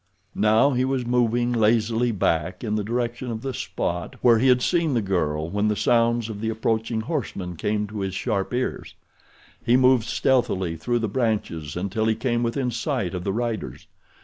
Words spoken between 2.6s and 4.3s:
in the direction of the spot